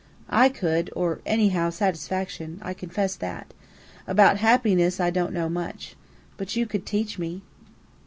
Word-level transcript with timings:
"I 0.33 0.49
could, 0.49 0.89
or 0.95 1.19
anyhow, 1.27 1.69
satisfaction: 1.69 2.57
I 2.63 2.73
confess 2.73 3.15
that. 3.17 3.53
About 4.07 4.37
'happiness,' 4.37 4.99
I 4.99 5.11
don't 5.11 5.31
know 5.31 5.47
much. 5.47 5.95
But 6.37 6.55
you 6.55 6.65
could 6.65 6.87
teach 6.87 7.19
me." 7.19 7.43